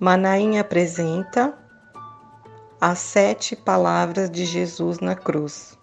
Manaim 0.00 0.58
apresenta 0.58 1.58
as 2.80 3.00
sete 3.00 3.56
palavras 3.56 4.30
de 4.30 4.44
Jesus 4.44 5.00
na 5.00 5.16
cruz. 5.16 5.76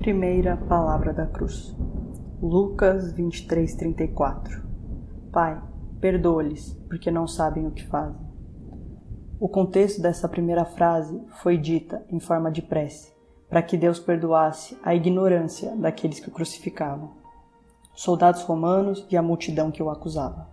Primeira 0.00 0.58
palavra 0.58 1.14
da 1.14 1.24
cruz. 1.24 1.74
Lucas 2.42 3.10
23, 3.12 3.74
34. 3.74 4.62
Pai, 5.32 5.62
perdoa-lhes, 5.98 6.74
porque 6.90 7.10
não 7.10 7.26
sabem 7.26 7.66
o 7.66 7.70
que 7.70 7.86
fazem. 7.86 8.20
O 9.40 9.48
contexto 9.48 10.02
dessa 10.02 10.28
primeira 10.28 10.66
frase 10.66 11.22
foi 11.42 11.56
dita 11.56 12.04
em 12.10 12.20
forma 12.20 12.50
de 12.50 12.60
prece, 12.60 13.14
para 13.48 13.62
que 13.62 13.78
Deus 13.78 13.98
perdoasse 13.98 14.76
a 14.84 14.94
ignorância 14.94 15.74
daqueles 15.74 16.20
que 16.20 16.28
o 16.28 16.32
crucificavam 16.32 17.18
soldados 18.00 18.42
romanos 18.42 19.06
e 19.10 19.16
a 19.16 19.22
multidão 19.22 19.70
que 19.70 19.82
o 19.82 19.90
acusava. 19.90 20.48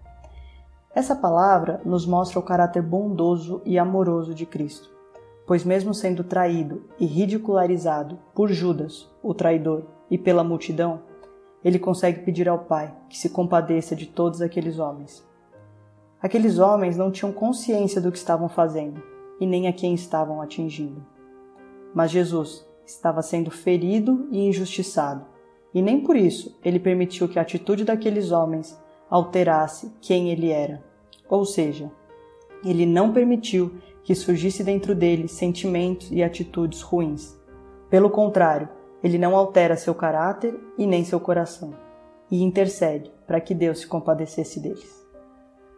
Essa 0.93 1.15
palavra 1.15 1.81
nos 1.85 2.05
mostra 2.05 2.39
o 2.39 2.43
caráter 2.43 2.81
bondoso 2.81 3.61
e 3.65 3.77
amoroso 3.77 4.33
de 4.33 4.45
Cristo, 4.45 4.89
pois, 5.45 5.63
mesmo 5.63 5.93
sendo 5.93 6.23
traído 6.23 6.83
e 6.99 7.05
ridicularizado 7.05 8.17
por 8.33 8.49
Judas, 8.49 9.09
o 9.21 9.33
traidor, 9.33 9.83
e 10.09 10.17
pela 10.17 10.43
multidão, 10.43 11.01
ele 11.63 11.77
consegue 11.77 12.21
pedir 12.21 12.47
ao 12.47 12.59
Pai 12.59 12.95
que 13.09 13.17
se 13.17 13.29
compadeça 13.29 13.95
de 13.95 14.05
todos 14.05 14.41
aqueles 14.41 14.79
homens. 14.79 15.25
Aqueles 16.21 16.59
homens 16.59 16.97
não 16.97 17.11
tinham 17.11 17.31
consciência 17.31 17.99
do 17.99 18.11
que 18.11 18.17
estavam 18.17 18.47
fazendo 18.47 19.03
e 19.39 19.45
nem 19.45 19.67
a 19.67 19.73
quem 19.73 19.93
estavam 19.93 20.41
atingindo. 20.41 21.05
Mas 21.93 22.11
Jesus 22.11 22.65
estava 22.85 23.21
sendo 23.21 23.51
ferido 23.51 24.27
e 24.31 24.47
injustiçado 24.47 25.25
e 25.73 25.81
nem 25.81 25.99
por 25.99 26.15
isso 26.15 26.57
ele 26.63 26.79
permitiu 26.79 27.27
que 27.27 27.37
a 27.37 27.41
atitude 27.41 27.83
daqueles 27.83 28.31
homens 28.31 28.75
alterasse 29.09 29.93
quem 30.01 30.31
ele 30.31 30.49
era. 30.49 30.83
Ou 31.29 31.45
seja, 31.45 31.91
ele 32.63 32.85
não 32.85 33.13
permitiu 33.13 33.75
que 34.03 34.15
surgisse 34.15 34.63
dentro 34.63 34.95
dele 34.95 35.27
sentimentos 35.27 36.11
e 36.11 36.23
atitudes 36.23 36.81
ruins. 36.81 37.37
Pelo 37.89 38.09
contrário, 38.09 38.69
ele 39.03 39.17
não 39.17 39.35
altera 39.35 39.75
seu 39.75 39.93
caráter 39.93 40.57
e 40.77 40.87
nem 40.87 41.03
seu 41.03 41.19
coração, 41.19 41.73
e 42.31 42.41
intercede 42.41 43.11
para 43.25 43.39
que 43.41 43.53
Deus 43.53 43.79
se 43.79 43.87
compadecesse 43.87 44.59
deles. 44.59 45.05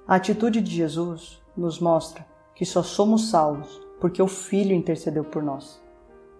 A 0.07 0.15
atitude 0.15 0.61
de 0.61 0.71
Jesus 0.71 1.41
nos 1.55 1.79
mostra 1.79 2.25
que 2.55 2.65
só 2.65 2.81
somos 2.81 3.29
salvos 3.29 3.79
porque 3.99 4.21
o 4.21 4.27
Filho 4.27 4.73
intercedeu 4.73 5.23
por 5.23 5.43
nós. 5.43 5.81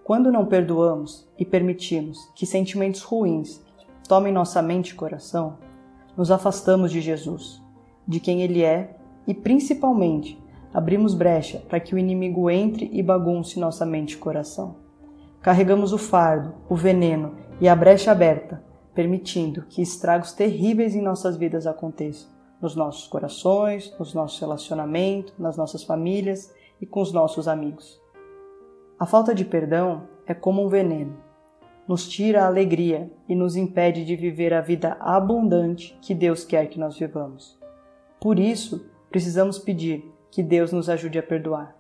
Quando 0.04 0.32
não 0.32 0.46
perdoamos 0.46 1.28
e 1.38 1.46
permitimos 1.46 2.18
que 2.36 2.46
sentimentos 2.46 3.02
ruins 3.02 3.64
tomem 4.08 4.34
nossa 4.34 4.62
mente 4.62 4.90
e 4.90 4.96
coração, 4.96 5.58
nos 6.18 6.32
afastamos 6.32 6.92
de 6.92 7.00
Jesus, 7.02 7.62
de 8.08 8.20
quem 8.20 8.42
Ele 8.42 8.64
é 8.64 8.96
e, 9.30 9.34
principalmente, 9.36 10.42
abrimos 10.74 11.14
brecha 11.14 11.60
para 11.70 11.80
que 11.80 11.94
o 11.94 12.00
inimigo 12.00 12.50
entre 12.50 12.90
e 12.92 13.04
bagunce 13.04 13.60
nossa 13.60 13.86
mente 13.86 14.14
e 14.14 14.18
coração. 14.18 14.78
Carregamos 15.40 15.94
o 15.94 16.00
fardo, 16.00 16.56
o 16.68 16.76
veneno 16.76 17.36
e 17.62 17.70
a 17.70 17.76
brecha 17.76 18.12
aberta, 18.12 18.64
permitindo 18.92 19.68
que 19.70 19.84
estragos 19.84 20.34
terríveis 20.34 20.96
em 20.96 21.02
nossas 21.04 21.38
vidas 21.38 21.68
aconteçam, 21.68 22.28
nos 22.60 22.76
nossos 22.76 23.08
corações, 23.08 23.96
nos 24.00 24.16
nossos 24.16 24.40
relacionamentos, 24.40 25.36
nas 25.38 25.56
nossas 25.56 25.84
famílias 25.84 26.52
e 26.82 26.88
com 26.88 27.00
os 27.00 27.14
nossos 27.14 27.48
amigos. 27.48 28.02
A 29.00 29.06
falta 29.06 29.36
de 29.36 29.46
perdão 29.46 30.08
é 30.26 30.34
como 30.34 30.66
um 30.66 30.70
veneno. 30.70 31.16
Nos 31.88 32.10
tira 32.10 32.46
a 32.46 32.48
alegria 32.48 33.12
e 33.28 33.36
nos 33.36 33.56
impede 33.56 34.04
de 34.04 34.16
viver 34.16 34.56
a 34.56 34.62
vida 34.62 34.98
abundante 35.00 35.96
que 36.02 36.16
Deus 36.16 36.44
quer 36.44 36.66
que 36.66 36.80
nós 36.80 36.98
vivamos. 36.98 37.60
Por 38.20 38.40
isso, 38.40 38.89
precisamos 39.10 39.58
pedir 39.58 40.12
que 40.32 40.44
Deus 40.44 40.72
nos 40.72 40.90
ajude 40.90 41.20
a 41.20 41.24
perdoar. 41.24 41.76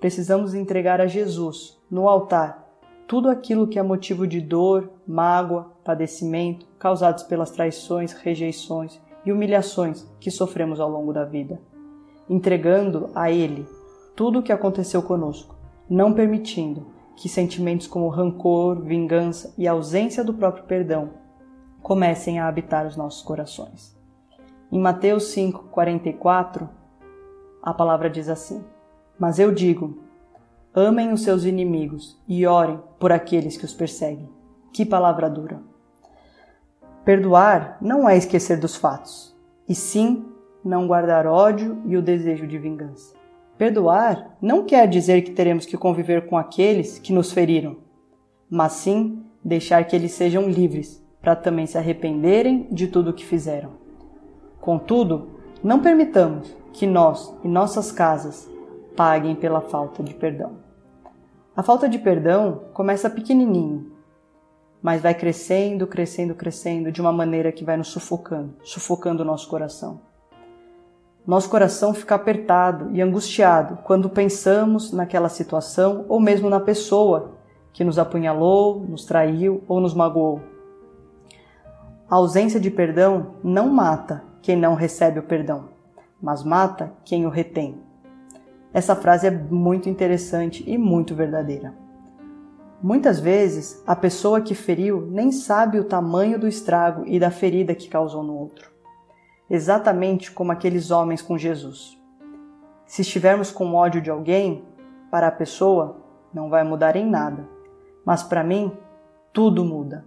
Precisamos 0.00 0.54
entregar 0.54 1.00
a 1.00 1.06
Jesus, 1.06 1.80
no 1.90 2.08
altar, 2.08 2.66
tudo 3.06 3.28
aquilo 3.28 3.66
que 3.66 3.78
é 3.78 3.82
motivo 3.82 4.26
de 4.26 4.40
dor, 4.40 4.90
mágoa, 5.06 5.72
padecimento 5.84 6.66
causados 6.78 7.22
pelas 7.24 7.50
traições, 7.50 8.12
rejeições 8.12 9.00
e 9.24 9.32
humilhações 9.32 10.06
que 10.20 10.30
sofremos 10.30 10.78
ao 10.78 10.90
longo 10.90 11.12
da 11.12 11.24
vida, 11.24 11.60
entregando 12.28 13.10
a 13.14 13.30
Ele 13.30 13.66
tudo 14.14 14.40
o 14.40 14.42
que 14.42 14.52
aconteceu 14.52 15.02
conosco 15.02 15.58
não 15.88 16.12
permitindo 16.12 16.86
que 17.16 17.28
sentimentos 17.28 17.86
como 17.86 18.08
rancor, 18.08 18.82
vingança 18.82 19.54
e 19.56 19.66
ausência 19.66 20.22
do 20.22 20.34
próprio 20.34 20.64
perdão 20.64 21.10
comecem 21.82 22.38
a 22.38 22.46
habitar 22.46 22.86
os 22.86 22.96
nossos 22.96 23.22
corações. 23.22 23.97
Em 24.70 24.78
Mateus 24.78 25.34
5:44, 25.34 26.68
a 27.62 27.72
palavra 27.72 28.10
diz 28.10 28.28
assim: 28.28 28.62
Mas 29.18 29.38
eu 29.38 29.50
digo: 29.50 29.96
amem 30.74 31.10
os 31.10 31.22
seus 31.22 31.44
inimigos 31.44 32.20
e 32.28 32.46
orem 32.46 32.78
por 32.98 33.10
aqueles 33.10 33.56
que 33.56 33.64
os 33.64 33.72
perseguem. 33.72 34.28
Que 34.70 34.84
palavra 34.84 35.30
dura! 35.30 35.62
Perdoar 37.02 37.78
não 37.80 38.06
é 38.06 38.18
esquecer 38.18 38.60
dos 38.60 38.76
fatos, 38.76 39.34
e 39.66 39.74
sim 39.74 40.26
não 40.62 40.86
guardar 40.86 41.26
ódio 41.26 41.80
e 41.86 41.96
o 41.96 42.02
desejo 42.02 42.46
de 42.46 42.58
vingança. 42.58 43.16
Perdoar 43.56 44.36
não 44.40 44.66
quer 44.66 44.86
dizer 44.86 45.22
que 45.22 45.30
teremos 45.30 45.64
que 45.64 45.78
conviver 45.78 46.26
com 46.26 46.36
aqueles 46.36 46.98
que 46.98 47.12
nos 47.12 47.32
feriram, 47.32 47.78
mas 48.50 48.72
sim 48.72 49.24
deixar 49.42 49.82
que 49.84 49.96
eles 49.96 50.12
sejam 50.12 50.46
livres 50.46 51.02
para 51.22 51.34
também 51.34 51.66
se 51.66 51.78
arrependerem 51.78 52.68
de 52.70 52.86
tudo 52.86 53.10
o 53.10 53.14
que 53.14 53.24
fizeram. 53.24 53.87
Contudo, 54.68 55.30
não 55.64 55.80
permitamos 55.80 56.54
que 56.74 56.86
nós 56.86 57.34
e 57.42 57.48
nossas 57.48 57.90
casas 57.90 58.46
paguem 58.94 59.34
pela 59.34 59.62
falta 59.62 60.02
de 60.02 60.12
perdão. 60.12 60.58
A 61.56 61.62
falta 61.62 61.88
de 61.88 61.98
perdão 61.98 62.64
começa 62.74 63.08
pequenininho, 63.08 63.90
mas 64.82 65.00
vai 65.00 65.14
crescendo, 65.14 65.86
crescendo, 65.86 66.34
crescendo 66.34 66.92
de 66.92 67.00
uma 67.00 67.10
maneira 67.10 67.50
que 67.50 67.64
vai 67.64 67.78
nos 67.78 67.88
sufocando, 67.88 68.56
sufocando 68.62 69.22
o 69.22 69.26
nosso 69.26 69.48
coração. 69.48 70.02
Nosso 71.26 71.48
coração 71.48 71.94
fica 71.94 72.14
apertado 72.14 72.94
e 72.94 73.00
angustiado 73.00 73.78
quando 73.84 74.10
pensamos 74.10 74.92
naquela 74.92 75.30
situação 75.30 76.04
ou 76.10 76.20
mesmo 76.20 76.50
na 76.50 76.60
pessoa 76.60 77.38
que 77.72 77.82
nos 77.82 77.98
apunhalou, 77.98 78.80
nos 78.86 79.06
traiu 79.06 79.64
ou 79.66 79.80
nos 79.80 79.94
magoou. 79.94 80.42
A 82.10 82.16
ausência 82.16 82.60
de 82.60 82.70
perdão 82.70 83.36
não 83.42 83.70
mata 83.70 84.27
quem 84.48 84.56
não 84.56 84.74
recebe 84.74 85.18
o 85.18 85.24
perdão, 85.24 85.68
mas 86.22 86.42
mata 86.42 86.90
quem 87.04 87.26
o 87.26 87.28
retém. 87.28 87.78
Essa 88.72 88.96
frase 88.96 89.26
é 89.26 89.30
muito 89.30 89.90
interessante 89.90 90.64
e 90.66 90.78
muito 90.78 91.14
verdadeira. 91.14 91.74
Muitas 92.82 93.20
vezes, 93.20 93.82
a 93.86 93.94
pessoa 93.94 94.40
que 94.40 94.54
feriu 94.54 95.06
nem 95.10 95.30
sabe 95.30 95.78
o 95.78 95.84
tamanho 95.84 96.38
do 96.38 96.48
estrago 96.48 97.04
e 97.06 97.20
da 97.20 97.30
ferida 97.30 97.74
que 97.74 97.90
causou 97.90 98.22
no 98.22 98.34
outro 98.34 98.70
exatamente 99.50 100.32
como 100.32 100.50
aqueles 100.50 100.90
homens 100.90 101.20
com 101.20 101.36
Jesus. 101.36 101.98
Se 102.86 103.02
estivermos 103.02 103.50
com 103.50 103.74
ódio 103.74 104.00
de 104.00 104.08
alguém, 104.08 104.64
para 105.10 105.26
a 105.26 105.30
pessoa 105.32 105.98
não 106.32 106.48
vai 106.48 106.64
mudar 106.64 106.96
em 106.96 107.06
nada, 107.06 107.46
mas 108.02 108.22
para 108.22 108.42
mim 108.42 108.72
tudo 109.30 109.62
muda. 109.62 110.06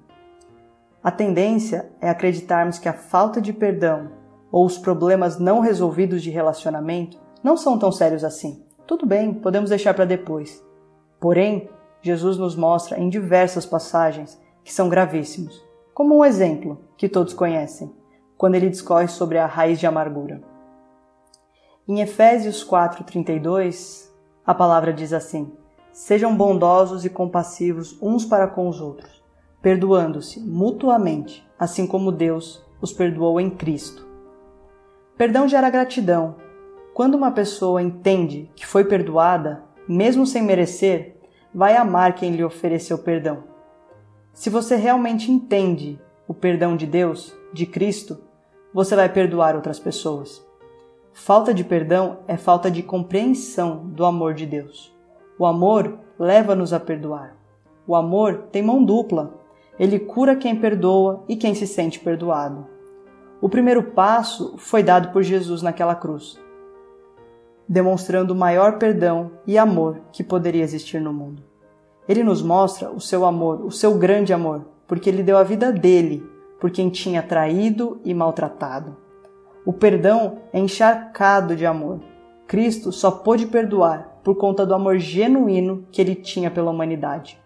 A 1.03 1.11
tendência 1.11 1.91
é 2.01 2.09
acreditarmos 2.09 2.79
que 2.79 2.89
a 2.89 2.93
falta 2.93 3.39
de 3.39 3.53
perdão 3.53 4.20
ou 4.51 4.65
os 4.65 4.77
problemas 4.77 5.39
não 5.39 5.59
resolvidos 5.59 6.21
de 6.21 6.29
relacionamento 6.29 7.17
não 7.43 7.55
são 7.55 7.79
tão 7.79 7.91
sérios 7.91 8.23
assim. 8.23 8.63
Tudo 8.85 9.05
bem, 9.05 9.33
podemos 9.33 9.69
deixar 9.69 9.93
para 9.93 10.05
depois. 10.05 10.63
Porém, 11.19 11.69
Jesus 12.01 12.37
nos 12.37 12.55
mostra 12.55 12.99
em 12.99 13.09
diversas 13.09 13.65
passagens 13.65 14.39
que 14.63 14.73
são 14.73 14.89
gravíssimos, 14.89 15.63
como 15.93 16.17
um 16.17 16.25
exemplo 16.25 16.79
que 16.97 17.07
todos 17.07 17.33
conhecem 17.33 17.91
quando 18.37 18.55
ele 18.55 18.69
discorre 18.69 19.07
sobre 19.07 19.37
a 19.37 19.45
raiz 19.45 19.79
de 19.79 19.85
amargura. 19.85 20.41
Em 21.87 22.01
Efésios 22.01 22.63
4:32, 22.63 24.11
a 24.45 24.53
palavra 24.53 24.91
diz 24.91 25.13
assim: 25.13 25.51
Sejam 25.93 26.35
bondosos 26.35 27.05
e 27.05 27.09
compassivos 27.09 27.97
uns 28.01 28.25
para 28.25 28.47
com 28.47 28.67
os 28.67 28.81
outros, 28.81 29.23
perdoando-se 29.61 30.39
mutuamente, 30.39 31.47
assim 31.59 31.85
como 31.85 32.11
Deus 32.11 32.65
os 32.81 32.91
perdoou 32.91 33.39
em 33.39 33.49
Cristo. 33.49 34.10
Perdão 35.21 35.47
gera 35.47 35.69
gratidão. 35.69 36.33
Quando 36.95 37.13
uma 37.13 37.29
pessoa 37.29 37.79
entende 37.79 38.49
que 38.55 38.65
foi 38.65 38.85
perdoada, 38.85 39.63
mesmo 39.87 40.25
sem 40.25 40.41
merecer, 40.41 41.15
vai 41.53 41.77
amar 41.77 42.15
quem 42.15 42.31
lhe 42.31 42.43
ofereceu 42.43 42.97
perdão. 42.97 43.43
Se 44.33 44.49
você 44.49 44.75
realmente 44.75 45.31
entende 45.31 45.99
o 46.27 46.33
perdão 46.33 46.75
de 46.75 46.87
Deus, 46.87 47.37
de 47.53 47.67
Cristo, 47.67 48.17
você 48.73 48.95
vai 48.95 49.07
perdoar 49.09 49.55
outras 49.55 49.79
pessoas. 49.79 50.43
Falta 51.13 51.53
de 51.53 51.63
perdão 51.63 52.21
é 52.27 52.35
falta 52.35 52.71
de 52.71 52.81
compreensão 52.81 53.85
do 53.89 54.03
amor 54.03 54.33
de 54.33 54.47
Deus. 54.47 54.91
O 55.37 55.45
amor 55.45 55.99
leva-nos 56.17 56.73
a 56.73 56.79
perdoar. 56.79 57.37
O 57.85 57.95
amor 57.95 58.45
tem 58.51 58.63
mão 58.63 58.83
dupla. 58.83 59.35
Ele 59.77 59.99
cura 59.99 60.35
quem 60.35 60.55
perdoa 60.55 61.23
e 61.29 61.35
quem 61.35 61.53
se 61.53 61.67
sente 61.67 61.99
perdoado. 61.99 62.70
O 63.41 63.49
primeiro 63.49 63.81
passo 63.81 64.55
foi 64.57 64.83
dado 64.83 65.11
por 65.11 65.23
Jesus 65.23 65.63
naquela 65.63 65.95
cruz, 65.95 66.39
demonstrando 67.67 68.33
o 68.33 68.37
maior 68.37 68.77
perdão 68.77 69.31
e 69.47 69.57
amor 69.57 69.99
que 70.11 70.23
poderia 70.23 70.63
existir 70.63 71.01
no 71.01 71.11
mundo. 71.11 71.41
Ele 72.07 72.23
nos 72.23 72.41
mostra 72.43 72.91
o 72.91 73.01
seu 73.01 73.25
amor, 73.25 73.65
o 73.65 73.71
seu 73.71 73.97
grande 73.97 74.31
amor, 74.31 74.65
porque 74.87 75.09
ele 75.09 75.23
deu 75.23 75.37
a 75.37 75.43
vida 75.43 75.71
dele 75.71 76.23
por 76.59 76.69
quem 76.69 76.91
tinha 76.91 77.23
traído 77.23 77.99
e 78.05 78.13
maltratado. 78.13 78.95
O 79.65 79.73
perdão 79.73 80.39
é 80.53 80.59
encharcado 80.59 81.55
de 81.55 81.65
amor. 81.65 81.99
Cristo 82.47 82.91
só 82.91 83.09
pôde 83.09 83.47
perdoar 83.47 84.19
por 84.23 84.35
conta 84.35 84.65
do 84.65 84.75
amor 84.75 84.99
genuíno 84.99 85.87
que 85.91 85.99
ele 85.99 86.13
tinha 86.13 86.51
pela 86.51 86.69
humanidade. 86.69 87.39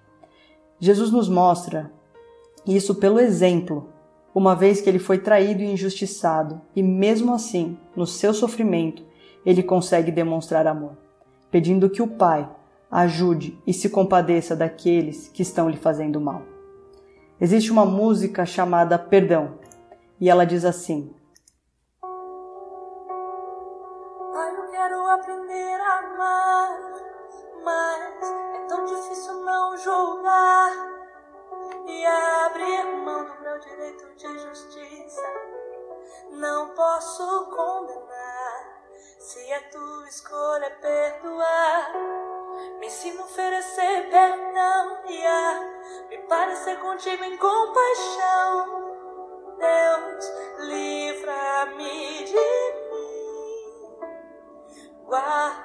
Jesus 0.78 1.10
nos 1.10 1.30
mostra 1.30 1.90
isso 2.66 2.96
pelo 2.96 3.20
exemplo, 3.20 3.90
uma 4.36 4.54
vez 4.54 4.82
que 4.82 4.90
ele 4.90 5.00
foi 5.00 5.18
traído 5.18 5.64
e 5.64 5.72
injustiçado, 5.72 6.62
e 6.76 6.84
mesmo 6.84 7.34
assim, 7.34 7.78
no 7.96 8.06
seu 8.06 8.34
sofrimento, 8.34 9.02
ele 9.46 9.64
consegue 9.64 10.12
demonstrar 10.12 10.68
amor, 10.68 10.98
pedindo 11.50 11.90
que 11.90 12.02
o 12.02 12.08
Pai 12.08 12.46
ajude 12.92 13.58
e 13.66 13.74
se 13.74 13.90
compadeça 13.90 14.54
daqueles 14.54 15.30
que 15.30 15.42
estão 15.42 15.70
lhe 15.70 15.78
fazendo 15.78 16.20
mal. 16.20 16.42
Existe 17.40 17.72
uma 17.72 17.86
música 17.86 18.46
chamada 18.46 19.00
Perdão, 19.00 19.58
e 20.20 20.30
ela 20.30 20.46
diz 20.46 20.66
assim: 20.66 21.14
Pai, 24.34 24.58
eu 24.58 24.70
quero 24.70 25.08
aprender 25.12 25.80
a 25.80 26.00
amar, 26.00 26.70
mas 27.64 28.30
é 28.54 28.68
tão 28.68 28.84
difícil 28.84 29.46
não 29.46 29.78
julgar 29.78 30.95
e 31.88 32.06
abrir 32.06 32.86
mão 33.04 33.26
do 33.26 33.42
meu 33.42 33.60
direito 33.60 34.16
de 34.16 34.40
justiça. 34.40 35.24
Não 36.32 36.70
posso 36.76 37.46
condenar 37.50 38.84
se 39.20 39.54
a 39.54 39.70
tua 39.70 40.08
escolha 40.08 40.66
é 40.66 40.70
perdoar. 40.70 41.94
Me 42.80 42.88
ensina 42.88 43.22
a 43.22 43.26
oferecer 43.26 44.10
perdão 44.10 45.02
e 45.08 45.26
a 45.26 46.06
me 46.10 46.18
parecer 46.28 46.80
contigo 46.80 47.24
em 47.24 47.38
compaixão. 47.38 48.86
Deus, 49.58 50.32
livra-me 50.60 52.24
de 52.24 52.74
mim. 52.92 54.00
Guarda 55.06 55.65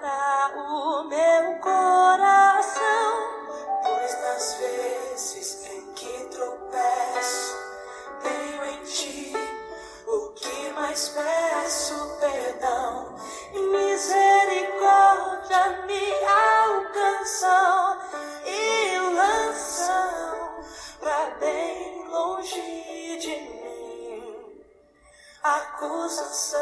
acusação. 25.43 26.61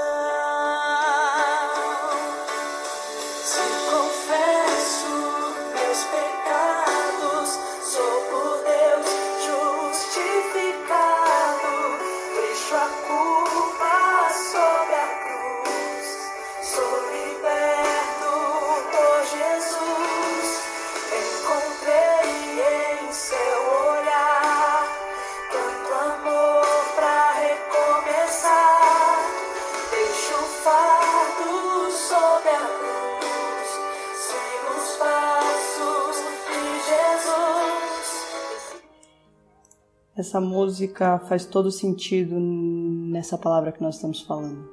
Essa 40.19 40.41
música 40.41 41.21
faz 41.21 41.47
todo 41.47 41.71
sentido 41.71 42.35
nessa 42.41 43.39
palavra 43.39 43.71
que 43.71 43.81
nós 43.81 43.95
estamos 43.95 44.21
falando. 44.21 44.69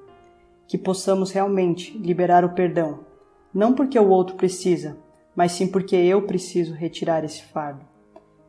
Que 0.68 0.76
possamos 0.76 1.30
realmente 1.30 1.96
liberar 2.00 2.44
o 2.44 2.56
perdão, 2.56 3.02
não 3.54 3.72
porque 3.72 4.00
o 4.00 4.10
outro 4.10 4.36
precisa, 4.36 4.98
mas 5.36 5.52
sim 5.52 5.68
porque 5.68 5.96
eu 5.96 6.24
preciso 6.24 6.74
retirar 6.74 7.24
esse 7.24 7.44
fardo. 7.44 7.86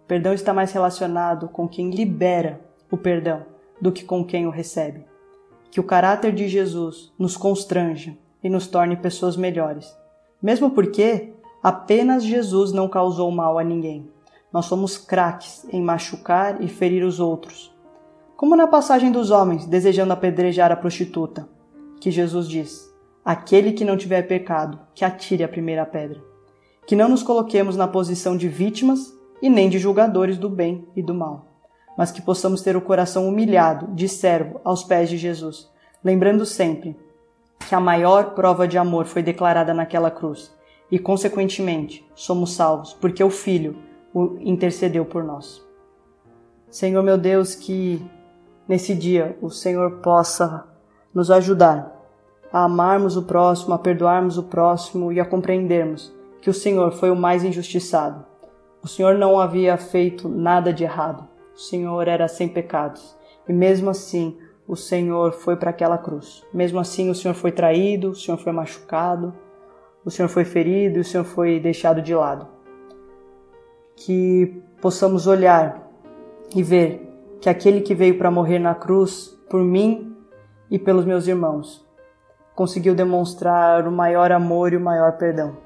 Perdão 0.08 0.32
está 0.32 0.54
mais 0.54 0.72
relacionado 0.72 1.48
com 1.48 1.68
quem 1.68 1.90
libera 1.90 2.62
o 2.90 2.96
perdão 2.96 3.44
do 3.78 3.92
que 3.92 4.02
com 4.02 4.24
quem 4.24 4.46
o 4.46 4.50
recebe. 4.50 5.04
Que 5.70 5.78
o 5.78 5.84
caráter 5.84 6.32
de 6.32 6.48
Jesus 6.48 7.12
nos 7.18 7.36
constranja 7.36 8.16
e 8.42 8.48
nos 8.48 8.66
torne 8.68 8.96
pessoas 8.96 9.36
melhores. 9.36 9.94
Mesmo 10.40 10.70
porque 10.70 11.34
apenas 11.62 12.24
Jesus 12.24 12.72
não 12.72 12.88
causou 12.88 13.30
mal 13.30 13.58
a 13.58 13.62
ninguém. 13.62 14.15
Nós 14.56 14.64
somos 14.64 14.96
craques 14.96 15.66
em 15.70 15.82
machucar 15.82 16.62
e 16.62 16.68
ferir 16.68 17.04
os 17.04 17.20
outros. 17.20 17.76
Como 18.38 18.56
na 18.56 18.66
passagem 18.66 19.12
dos 19.12 19.30
homens 19.30 19.66
desejando 19.66 20.14
apedrejar 20.14 20.72
a 20.72 20.76
prostituta, 20.76 21.46
que 22.00 22.10
Jesus 22.10 22.48
diz: 22.48 22.90
Aquele 23.22 23.72
que 23.72 23.84
não 23.84 23.98
tiver 23.98 24.22
pecado, 24.22 24.80
que 24.94 25.04
atire 25.04 25.44
a 25.44 25.48
primeira 25.48 25.84
pedra. 25.84 26.24
Que 26.86 26.96
não 26.96 27.06
nos 27.06 27.22
coloquemos 27.22 27.76
na 27.76 27.86
posição 27.86 28.34
de 28.34 28.48
vítimas 28.48 29.12
e 29.42 29.50
nem 29.50 29.68
de 29.68 29.78
julgadores 29.78 30.38
do 30.38 30.48
bem 30.48 30.88
e 30.96 31.02
do 31.02 31.12
mal, 31.12 31.48
mas 31.94 32.10
que 32.10 32.22
possamos 32.22 32.62
ter 32.62 32.78
o 32.78 32.80
coração 32.80 33.28
humilhado, 33.28 33.94
de 33.94 34.08
servo, 34.08 34.58
aos 34.64 34.82
pés 34.82 35.10
de 35.10 35.18
Jesus, 35.18 35.70
lembrando 36.02 36.46
sempre 36.46 36.96
que 37.68 37.74
a 37.74 37.78
maior 37.78 38.34
prova 38.34 38.66
de 38.66 38.78
amor 38.78 39.04
foi 39.04 39.22
declarada 39.22 39.74
naquela 39.74 40.10
cruz 40.10 40.50
e, 40.90 40.98
consequentemente, 40.98 42.02
somos 42.14 42.54
salvos 42.54 42.94
porque 42.94 43.22
o 43.22 43.28
Filho 43.28 43.84
intercedeu 44.40 45.04
por 45.04 45.22
nós. 45.22 45.64
Senhor 46.70 47.02
meu 47.02 47.16
Deus, 47.16 47.54
que 47.54 48.04
nesse 48.68 48.94
dia 48.94 49.36
o 49.40 49.50
Senhor 49.50 49.98
possa 49.98 50.66
nos 51.14 51.30
ajudar 51.30 51.94
a 52.52 52.64
amarmos 52.64 53.16
o 53.16 53.22
próximo, 53.22 53.74
a 53.74 53.78
perdoarmos 53.78 54.38
o 54.38 54.42
próximo 54.42 55.12
e 55.12 55.20
a 55.20 55.24
compreendermos 55.24 56.14
que 56.40 56.50
o 56.50 56.54
Senhor 56.54 56.92
foi 56.92 57.10
o 57.10 57.16
mais 57.16 57.42
injustiçado. 57.42 58.24
O 58.82 58.86
Senhor 58.86 59.18
não 59.18 59.40
havia 59.40 59.76
feito 59.76 60.28
nada 60.28 60.72
de 60.72 60.84
errado. 60.84 61.26
O 61.52 61.58
Senhor 61.58 62.06
era 62.06 62.28
sem 62.28 62.46
pecados. 62.46 63.16
E 63.48 63.52
mesmo 63.52 63.90
assim, 63.90 64.38
o 64.68 64.76
Senhor 64.76 65.32
foi 65.32 65.56
para 65.56 65.70
aquela 65.70 65.98
cruz. 65.98 66.44
Mesmo 66.54 66.78
assim, 66.78 67.10
o 67.10 67.14
Senhor 67.14 67.34
foi 67.34 67.50
traído, 67.50 68.10
o 68.10 68.14
Senhor 68.14 68.38
foi 68.38 68.52
machucado, 68.52 69.34
o 70.04 70.10
Senhor 70.10 70.28
foi 70.28 70.44
ferido 70.44 71.00
o 71.00 71.04
Senhor 71.04 71.24
foi 71.24 71.58
deixado 71.58 72.00
de 72.00 72.14
lado. 72.14 72.46
Que 73.96 74.62
possamos 74.80 75.26
olhar 75.26 75.90
e 76.54 76.62
ver 76.62 77.12
que 77.40 77.48
aquele 77.48 77.80
que 77.80 77.94
veio 77.94 78.16
para 78.16 78.30
morrer 78.30 78.60
na 78.60 78.74
cruz 78.74 79.36
por 79.50 79.62
mim 79.62 80.14
e 80.70 80.78
pelos 80.78 81.04
meus 81.04 81.26
irmãos 81.26 81.84
conseguiu 82.54 82.94
demonstrar 82.94 83.86
o 83.86 83.92
maior 83.92 84.32
amor 84.32 84.72
e 84.72 84.76
o 84.76 84.80
maior 84.80 85.18
perdão. 85.18 85.58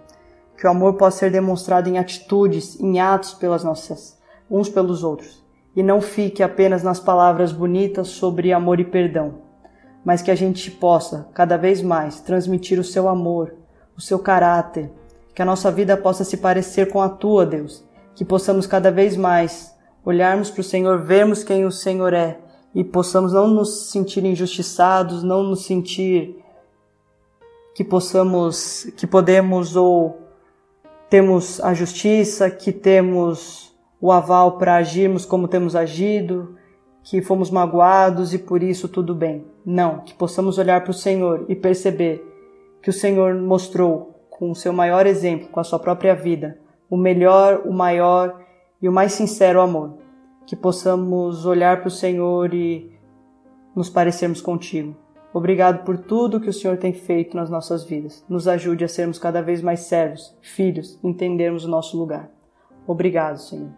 Que 0.56 0.66
o 0.66 0.70
amor 0.70 0.94
possa 0.94 1.18
ser 1.18 1.30
demonstrado 1.30 1.88
em 1.88 1.98
atitudes, 1.98 2.78
em 2.80 3.00
atos 3.00 3.32
pelas 3.32 3.62
nossas 3.62 4.18
uns 4.50 4.68
pelos 4.68 5.04
outros, 5.04 5.44
e 5.76 5.82
não 5.82 6.00
fique 6.00 6.42
apenas 6.42 6.82
nas 6.82 6.98
palavras 6.98 7.52
bonitas 7.52 8.08
sobre 8.08 8.52
amor 8.52 8.80
e 8.80 8.84
perdão, 8.84 9.34
mas 10.04 10.20
que 10.20 10.30
a 10.30 10.34
gente 10.34 10.70
possa 10.72 11.28
cada 11.32 11.56
vez 11.56 11.80
mais 11.80 12.20
transmitir 12.20 12.78
o 12.80 12.84
seu 12.84 13.08
amor, 13.08 13.54
o 13.96 14.00
seu 14.00 14.18
caráter, 14.18 14.90
que 15.32 15.40
a 15.40 15.44
nossa 15.44 15.70
vida 15.70 15.96
possa 15.96 16.24
se 16.24 16.38
parecer 16.38 16.90
com 16.90 17.00
a 17.00 17.08
tua, 17.08 17.46
Deus, 17.46 17.84
que 18.14 18.24
possamos 18.24 18.66
cada 18.66 18.90
vez 18.90 19.16
mais 19.16 19.74
olharmos 20.04 20.50
para 20.50 20.60
o 20.60 20.64
Senhor, 20.64 21.02
vermos 21.02 21.44
quem 21.44 21.64
o 21.64 21.70
Senhor 21.70 22.12
é 22.12 22.38
e 22.74 22.84
possamos 22.84 23.32
não 23.32 23.48
nos 23.48 23.90
sentir 23.90 24.24
injustiçados, 24.24 25.22
não 25.22 25.42
nos 25.42 25.64
sentir 25.64 26.36
que 27.74 27.84
possamos, 27.84 28.84
que 28.96 29.06
podemos 29.06 29.76
ou 29.76 30.18
temos 31.08 31.60
a 31.60 31.74
justiça, 31.74 32.50
que 32.50 32.72
temos 32.72 33.74
o 34.00 34.12
aval 34.12 34.58
para 34.58 34.76
agirmos 34.76 35.24
como 35.24 35.48
temos 35.48 35.74
agido, 35.74 36.56
que 37.02 37.20
fomos 37.20 37.50
magoados 37.50 38.32
e 38.32 38.38
por 38.38 38.62
isso 38.62 38.88
tudo 38.88 39.14
bem. 39.14 39.44
Não, 39.64 40.00
que 40.00 40.14
possamos 40.14 40.58
olhar 40.58 40.82
para 40.82 40.92
o 40.92 40.94
Senhor 40.94 41.44
e 41.48 41.56
perceber 41.56 42.24
que 42.80 42.90
o 42.90 42.92
Senhor 42.92 43.34
mostrou 43.34 44.26
com 44.30 44.50
o 44.50 44.54
seu 44.54 44.72
maior 44.72 45.06
exemplo, 45.06 45.48
com 45.48 45.60
a 45.60 45.64
sua 45.64 45.78
própria 45.78 46.14
vida, 46.14 46.59
o 46.90 46.96
melhor, 46.96 47.62
o 47.64 47.72
maior 47.72 48.44
e 48.82 48.88
o 48.88 48.92
mais 48.92 49.12
sincero 49.12 49.60
amor. 49.60 49.98
Que 50.46 50.56
possamos 50.56 51.46
olhar 51.46 51.78
para 51.78 51.88
o 51.88 51.92
Senhor 51.92 52.52
e 52.52 52.92
nos 53.74 53.88
parecermos 53.88 54.40
contigo. 54.40 54.96
Obrigado 55.32 55.84
por 55.84 55.96
tudo 55.96 56.40
que 56.40 56.48
o 56.48 56.52
Senhor 56.52 56.76
tem 56.76 56.92
feito 56.92 57.36
nas 57.36 57.48
nossas 57.48 57.84
vidas. 57.84 58.24
Nos 58.28 58.48
ajude 58.48 58.84
a 58.84 58.88
sermos 58.88 59.18
cada 59.18 59.40
vez 59.40 59.62
mais 59.62 59.80
servos, 59.80 60.36
filhos, 60.40 60.98
entendermos 61.04 61.64
o 61.64 61.68
nosso 61.68 61.96
lugar. 61.96 62.28
Obrigado, 62.84 63.38
Senhor. 63.38 63.70